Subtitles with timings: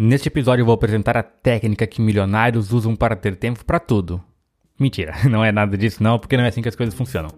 [0.00, 4.22] Neste episódio eu vou apresentar a técnica que milionários usam para ter tempo para tudo.
[4.78, 7.30] Mentira, não é nada disso não, porque não é assim que as coisas funcionam.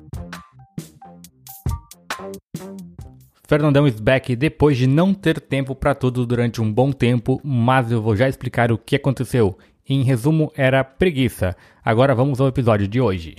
[3.48, 7.90] Fernandão is back depois de não ter tempo para tudo durante um bom tempo, mas
[7.90, 9.56] eu vou já explicar o que aconteceu.
[9.88, 11.56] Em resumo, era preguiça.
[11.82, 13.36] Agora vamos ao episódio de hoje.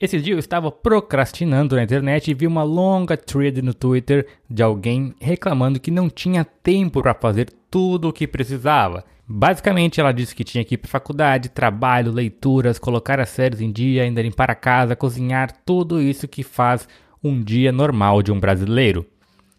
[0.00, 4.60] Esse dia eu estava procrastinando na internet e vi uma longa thread no Twitter de
[4.60, 9.04] alguém reclamando que não tinha tempo para fazer tudo o que precisava.
[9.26, 13.70] Basicamente, ela disse que tinha que ir para faculdade, trabalho, leituras, colocar as séries em
[13.70, 16.88] dia, ainda limpar a casa, cozinhar, tudo isso que faz
[17.22, 19.06] um dia normal de um brasileiro.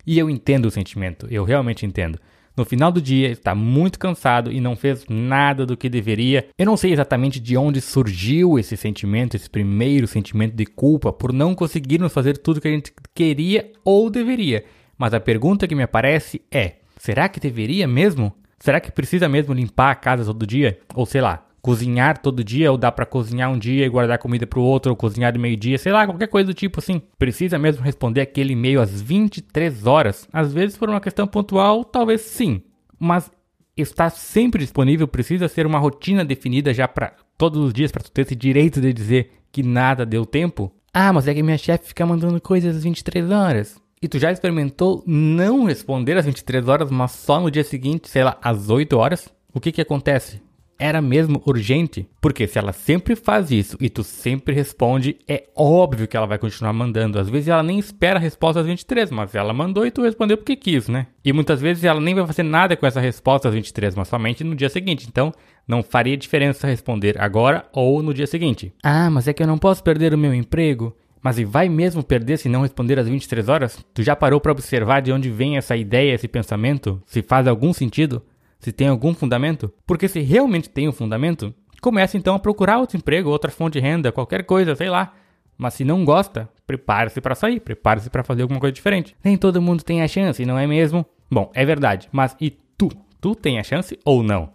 [0.06, 2.20] E eu entendo o sentimento, eu realmente entendo.
[2.58, 6.48] No final do dia, está muito cansado e não fez nada do que deveria.
[6.58, 11.34] Eu não sei exatamente de onde surgiu esse sentimento, esse primeiro sentimento de culpa por
[11.34, 14.64] não conseguirmos fazer tudo que a gente queria ou deveria.
[14.98, 18.34] Mas a pergunta que me aparece é: será que deveria mesmo?
[18.58, 20.80] Será que precisa mesmo limpar a casa todo dia?
[20.94, 24.46] Ou sei lá, cozinhar todo dia, ou dá para cozinhar um dia e guardar comida
[24.46, 27.02] para o outro, ou cozinhar de meio-dia, sei lá, qualquer coisa do tipo assim.
[27.18, 30.28] Precisa mesmo responder aquele e-mail às 23 horas?
[30.32, 32.62] Às vezes, por uma questão pontual, talvez sim.
[33.00, 33.32] Mas
[33.76, 38.12] estar sempre disponível precisa ser uma rotina definida já para todos os dias, para tu
[38.12, 40.72] ter esse direito de dizer que nada deu tempo?
[40.94, 43.82] Ah, mas é que minha chefe fica mandando coisas às 23 horas.
[44.00, 48.24] E tu já experimentou não responder às 23 horas, mas só no dia seguinte, sei
[48.24, 49.34] lá, às 8 horas?
[49.52, 50.45] O que que acontece?
[50.78, 52.08] Era mesmo urgente?
[52.20, 56.38] Porque se ela sempre faz isso e tu sempre responde, é óbvio que ela vai
[56.38, 57.20] continuar mandando.
[57.20, 60.38] Às vezes ela nem espera a resposta às 23, mas ela mandou e tu respondeu
[60.38, 61.08] porque quis, né?
[61.24, 64.44] E muitas vezes ela nem vai fazer nada com essa resposta às 23, mas somente
[64.44, 65.08] no dia seguinte.
[65.08, 65.34] Então,
[65.68, 68.74] não faria diferença responder agora ou no dia seguinte.
[68.84, 70.96] Ah, mas é que eu não posso perder o meu emprego.
[71.26, 73.84] Mas e vai mesmo perder se não responder às 23 horas?
[73.96, 77.02] Tu já parou para observar de onde vem essa ideia, esse pensamento?
[77.08, 78.22] Se faz algum sentido?
[78.66, 82.98] Se tem algum fundamento, porque se realmente tem um fundamento, comece então a procurar outro
[82.98, 85.14] emprego, outra fonte de renda, qualquer coisa, sei lá.
[85.56, 89.16] Mas se não gosta, prepare-se para sair, prepare-se para fazer alguma coisa diferente.
[89.24, 91.06] Nem todo mundo tem a chance, não é mesmo?
[91.30, 92.90] Bom, é verdade, mas e tu?
[93.22, 94.50] Tu tem a chance ou não?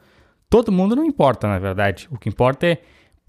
[0.48, 2.08] Todo mundo não importa, na verdade.
[2.10, 2.78] O que importa é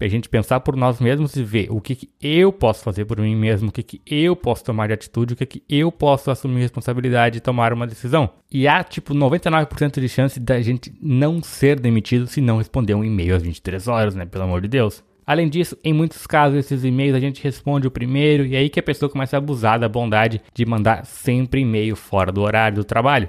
[0.02, 3.18] a gente pensar por nós mesmos e ver o que, que eu posso fazer por
[3.18, 6.30] mim mesmo, o que, que eu posso tomar de atitude, o que, que eu posso
[6.30, 8.30] assumir responsabilidade e tomar uma decisão.
[8.50, 13.04] E há, tipo, 99% de chance da gente não ser demitido se não responder um
[13.04, 14.26] e-mail às 23 horas, né?
[14.26, 15.02] Pelo amor de Deus.
[15.24, 18.68] Além disso, em muitos casos, esses e-mails a gente responde o primeiro e é aí
[18.68, 22.78] que a pessoa começa a abusar da bondade de mandar sempre e-mail fora do horário
[22.78, 23.28] do trabalho.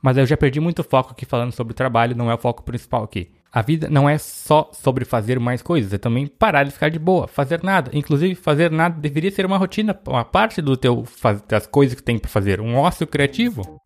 [0.00, 3.04] Mas eu já perdi muito foco aqui falando sobre trabalho, não é o foco principal
[3.04, 3.28] aqui.
[3.52, 6.98] A vida não é só sobre fazer mais coisas, é também parar de ficar de
[6.98, 7.90] boa, fazer nada.
[7.94, 11.04] Inclusive, fazer nada deveria ser uma rotina, uma parte do teu
[11.48, 13.80] das coisas que tem para fazer, um ócio criativo.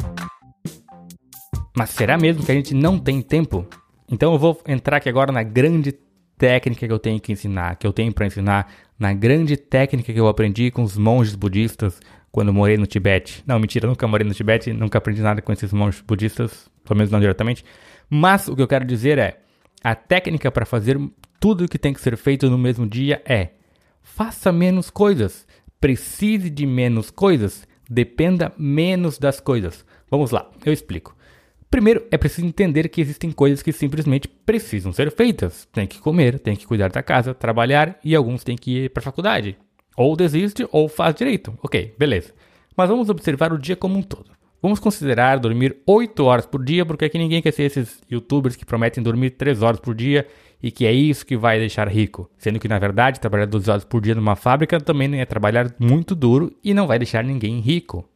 [1.76, 3.66] Mas será mesmo que a gente não tem tempo?
[4.10, 5.92] Então eu vou entrar aqui agora na grande
[6.37, 10.19] técnica que eu tenho que ensinar, que eu tenho para ensinar, na grande técnica que
[10.19, 12.00] eu aprendi com os monges budistas
[12.32, 13.42] quando morei no Tibete.
[13.47, 17.10] Não, mentira, nunca morei no Tibete, nunca aprendi nada com esses monges budistas, pelo menos
[17.10, 17.65] não diretamente.
[18.09, 19.41] Mas o que eu quero dizer é,
[19.82, 20.98] a técnica para fazer
[21.38, 23.50] tudo o que tem que ser feito no mesmo dia é:
[24.02, 25.46] faça menos coisas,
[25.80, 29.84] precise de menos coisas, dependa menos das coisas.
[30.10, 31.16] Vamos lá, eu explico.
[31.70, 35.68] Primeiro, é preciso entender que existem coisas que simplesmente precisam ser feitas.
[35.72, 39.00] Tem que comer, tem que cuidar da casa, trabalhar e alguns têm que ir para
[39.00, 39.56] a faculdade.
[39.97, 41.56] Ou desiste ou faz direito.
[41.62, 42.34] Ok, beleza.
[42.76, 44.32] Mas vamos observar o dia como um todo.
[44.62, 48.66] Vamos considerar dormir 8 horas por dia, porque aqui ninguém quer ser esses youtubers que
[48.66, 50.26] prometem dormir 3 horas por dia
[50.62, 52.31] e que é isso que vai deixar rico.
[52.37, 56.15] Sendo que, na verdade, trabalhar 12 horas por dia numa fábrica também é trabalhar muito
[56.15, 58.06] duro e não vai deixar ninguém rico.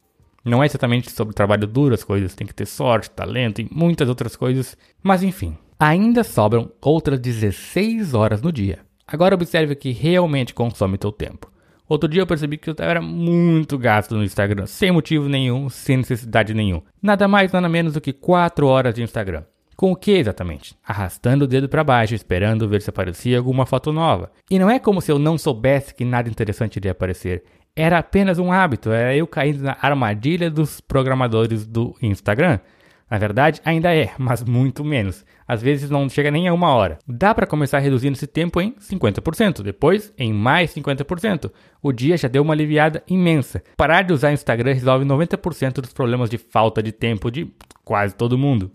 [0.43, 4.07] Não é exatamente sobre trabalho duro as coisas, tem que ter sorte, talento e muitas
[4.07, 4.77] outras coisas.
[5.01, 8.79] Mas enfim, ainda sobram outras 16 horas no dia.
[9.07, 11.51] Agora observe o que realmente consome teu tempo.
[11.87, 15.97] Outro dia eu percebi que eu era muito gasto no Instagram, sem motivo nenhum, sem
[15.97, 16.81] necessidade nenhum.
[17.01, 19.43] Nada mais, nada menos do que 4 horas de Instagram.
[19.75, 20.75] Com o que exatamente?
[20.83, 24.31] Arrastando o dedo para baixo, esperando ver se aparecia alguma foto nova.
[24.49, 27.43] E não é como se eu não soubesse que nada interessante iria aparecer.
[27.75, 32.59] Era apenas um hábito, era eu caindo na armadilha dos programadores do Instagram.
[33.09, 35.25] Na verdade, ainda é, mas muito menos.
[35.47, 36.97] Às vezes não chega nem a uma hora.
[37.07, 41.51] Dá para começar reduzindo esse tempo em 50%, depois em mais 50%.
[41.81, 43.63] O dia já deu uma aliviada imensa.
[43.77, 47.47] Parar de usar o Instagram resolve 90% dos problemas de falta de tempo de
[47.83, 48.71] quase todo mundo.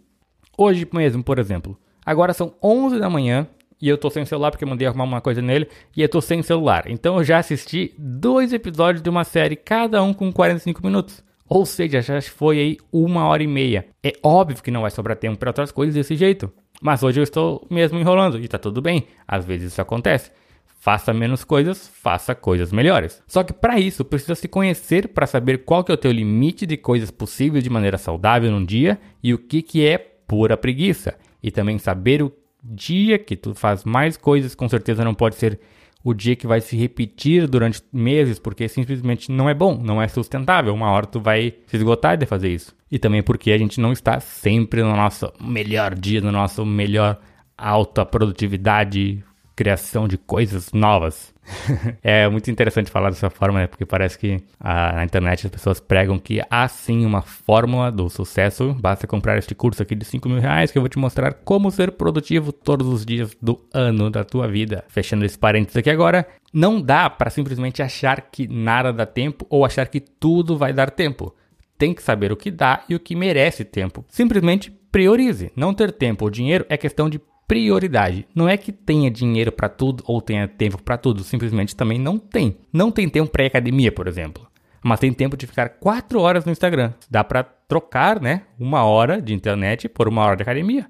[0.56, 1.76] Hoje mesmo, por exemplo.
[2.06, 3.48] Agora são 11 da manhã
[3.80, 6.20] e eu tô sem celular porque eu mandei arrumar uma coisa nele e eu tô
[6.20, 6.84] sem celular.
[6.86, 11.24] Então eu já assisti dois episódios de uma série, cada um com 45 minutos.
[11.50, 13.84] Ou seja, já foi aí uma hora e meia.
[14.04, 16.48] É óbvio que não vai sobrar tempo para outras coisas desse jeito.
[16.80, 19.08] Mas hoje eu estou mesmo enrolando e tá tudo bem.
[19.26, 20.30] Às vezes isso acontece.
[20.78, 23.20] Faça menos coisas, faça coisas melhores.
[23.26, 26.64] Só que para isso precisa se conhecer para saber qual que é o teu limite
[26.64, 31.16] de coisas possíveis de maneira saudável num dia e o que que é pura preguiça.
[31.42, 32.32] E também saber o
[32.62, 35.58] dia que tu faz mais coisas, com certeza não pode ser
[36.02, 40.08] o dia que vai se repetir durante meses, porque simplesmente não é bom, não é
[40.08, 40.74] sustentável.
[40.74, 42.74] Uma hora tu vai se esgotar de fazer isso.
[42.90, 47.20] E também porque a gente não está sempre no nosso melhor dia, no nosso melhor
[47.56, 49.22] alta produtividade,
[49.60, 51.34] criação de coisas novas.
[52.02, 53.66] é muito interessante falar dessa forma, né?
[53.66, 58.08] Porque parece que ah, na internet as pessoas pregam que há sim uma fórmula do
[58.08, 58.74] sucesso.
[58.80, 61.70] Basta comprar este curso aqui de 5 mil reais que eu vou te mostrar como
[61.70, 64.82] ser produtivo todos os dias do ano da tua vida.
[64.88, 69.66] Fechando esse parênteses aqui agora, não dá para simplesmente achar que nada dá tempo ou
[69.66, 71.36] achar que tudo vai dar tempo.
[71.76, 74.06] Tem que saber o que dá e o que merece tempo.
[74.08, 75.52] Simplesmente priorize.
[75.54, 77.20] Não ter tempo ou dinheiro é questão de
[77.50, 78.28] prioridade.
[78.32, 82.16] Não é que tenha dinheiro para tudo ou tenha tempo para tudo, simplesmente também não
[82.16, 82.56] tem.
[82.72, 84.46] Não tem tempo para academia, por exemplo.
[84.80, 86.92] Mas tem tempo de ficar 4 horas no Instagram.
[87.10, 90.88] Dá para trocar, né, uma hora de internet por uma hora de academia.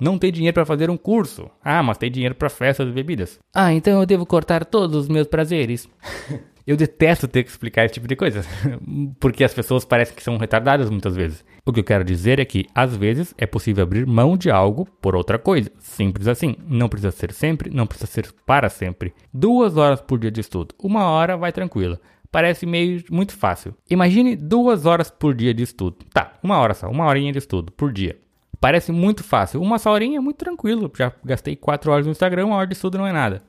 [0.00, 1.50] Não tem dinheiro para fazer um curso.
[1.62, 3.38] Ah, mas tem dinheiro para festas e bebidas.
[3.54, 5.86] Ah, então eu devo cortar todos os meus prazeres.
[6.66, 8.44] Eu detesto ter que explicar esse tipo de coisa,
[9.18, 11.44] porque as pessoas parecem que são retardadas muitas vezes.
[11.70, 14.88] O que eu quero dizer é que, às vezes, é possível abrir mão de algo
[15.00, 15.70] por outra coisa.
[15.78, 16.56] Simples assim.
[16.66, 19.14] Não precisa ser sempre, não precisa ser para sempre.
[19.32, 20.74] Duas horas por dia de estudo.
[20.82, 22.00] Uma hora vai tranquila.
[22.28, 23.72] Parece meio muito fácil.
[23.88, 25.98] Imagine duas horas por dia de estudo.
[26.12, 28.18] Tá, uma hora só, uma horinha de estudo por dia.
[28.60, 29.62] Parece muito fácil.
[29.62, 30.90] Uma só horinha é muito tranquilo.
[30.98, 33.42] Já gastei quatro horas no Instagram, uma hora de estudo não é nada.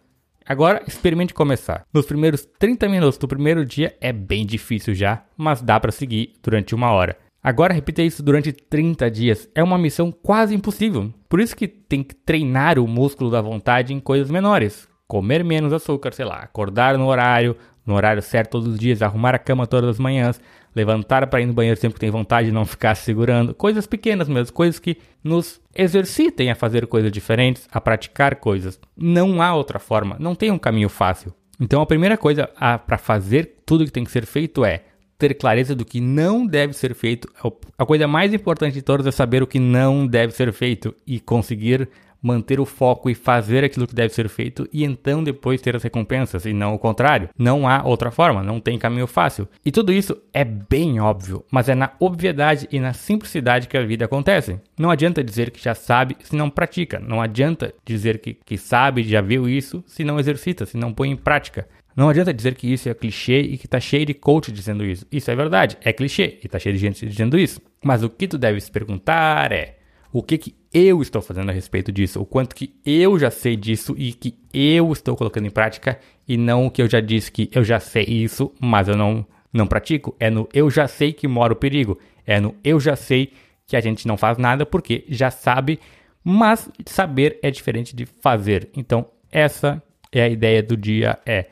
[0.46, 1.86] Agora, experimente começar.
[1.92, 6.34] Nos primeiros 30 minutos do primeiro dia é bem difícil já, mas dá para seguir
[6.44, 7.18] durante uma hora.
[7.44, 9.50] Agora repita isso durante 30 dias.
[9.56, 11.12] É uma missão quase impossível.
[11.28, 14.88] Por isso que tem que treinar o músculo da vontade em coisas menores.
[15.08, 19.34] Comer menos açúcar, sei lá, acordar no horário, no horário certo todos os dias, arrumar
[19.34, 20.40] a cama todas as manhãs,
[20.76, 23.54] levantar para ir no banheiro sempre que tem vontade e não ficar segurando.
[23.54, 28.80] Coisas pequenas mesmo, coisas que nos exercitem a fazer coisas diferentes, a praticar coisas.
[28.96, 31.34] Não há outra forma, não tem um caminho fácil.
[31.60, 32.50] Então a primeira coisa
[32.88, 34.84] para fazer tudo que tem que ser feito é
[35.22, 37.30] ter clareza do que não deve ser feito.
[37.78, 41.20] A coisa mais importante de todas é saber o que não deve ser feito e
[41.20, 41.88] conseguir
[42.22, 45.84] manter o foco e fazer aquilo que deve ser feito e então depois ter as
[45.84, 47.30] recompensas e não o contrário.
[47.38, 49.48] Não há outra forma, não tem caminho fácil.
[49.66, 53.86] E tudo isso é bem óbvio, mas é na obviedade e na simplicidade que a
[53.86, 54.60] vida acontece.
[54.78, 59.04] Não adianta dizer que já sabe se não pratica, não adianta dizer que, que sabe,
[59.04, 61.68] já viu isso, se não exercita, se não põe em prática.
[61.96, 65.06] Não adianta dizer que isso é clichê e que tá cheio de coach dizendo isso.
[65.12, 67.62] Isso é verdade, é clichê e tá cheio de gente dizendo isso.
[67.84, 69.78] Mas o que tu deve se perguntar é:
[70.12, 73.56] o que que eu estou fazendo a respeito disso, o quanto que eu já sei
[73.56, 77.32] disso e que eu estou colocando em prática e não o que eu já disse
[77.32, 81.12] que eu já sei isso, mas eu não não pratico, é no eu já sei
[81.12, 83.34] que mora o perigo, é no eu já sei
[83.68, 85.78] que a gente não faz nada porque já sabe,
[86.24, 88.70] mas saber é diferente de fazer.
[88.76, 91.48] Então, essa é a ideia do dia é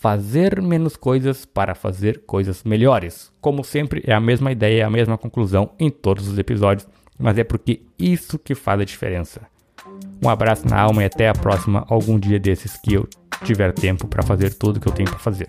[0.00, 3.30] fazer menos coisas para fazer coisas melhores.
[3.40, 6.86] Como sempre, é a mesma ideia, a mesma conclusão em todos os episódios
[7.20, 9.42] mas é porque isso que faz a diferença.
[10.24, 13.06] Um abraço na alma e até a próxima, algum dia desses que eu
[13.44, 15.48] tiver tempo para fazer tudo que eu tenho para fazer.